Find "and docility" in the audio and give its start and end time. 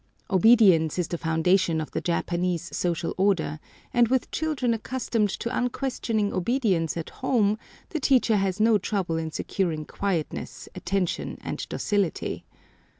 11.41-12.45